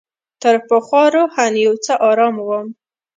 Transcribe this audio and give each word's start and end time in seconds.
تر 0.41 0.55
پخوا 0.67 1.03
روحاً 1.15 1.45
یو 1.65 1.73
څه 1.85 1.93
آرام 2.09 2.35
وم. 2.47 2.67